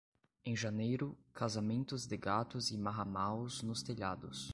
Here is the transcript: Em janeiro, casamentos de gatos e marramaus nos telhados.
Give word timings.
Em 0.43 0.55
janeiro, 0.55 1.15
casamentos 1.31 2.07
de 2.07 2.17
gatos 2.17 2.71
e 2.71 2.75
marramaus 2.79 3.61
nos 3.61 3.83
telhados. 3.83 4.49